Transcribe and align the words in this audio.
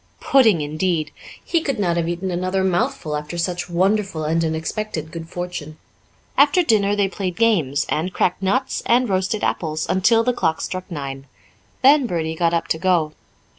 Pudding, 0.19 0.61
indeed! 0.61 1.11
He 1.45 1.61
could 1.61 1.77
not 1.77 1.95
have 1.95 2.09
eaten 2.09 2.31
another 2.31 2.63
mouthful 2.63 3.15
after 3.15 3.37
such 3.37 3.69
wonderful 3.69 4.23
and 4.23 4.43
unexpected 4.43 5.11
good 5.11 5.29
fortune. 5.29 5.77
After 6.37 6.63
dinner 6.63 6.95
they 6.95 7.07
played 7.07 7.35
games, 7.35 7.85
and 7.87 8.11
cracked 8.11 8.41
nuts, 8.41 8.81
and 8.87 9.07
roasted 9.07 9.43
apples, 9.43 9.85
until 9.87 10.23
the 10.23 10.33
clock 10.33 10.59
struck 10.61 10.89
nine; 10.89 11.27
then 11.83 12.07
Bertie 12.07 12.33
got 12.33 12.51
up 12.51 12.67
to 12.69 12.79
go. 12.79 13.13